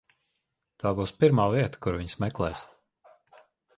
[0.83, 2.65] Tā būs pirmā vieta, kur viņus meklēs.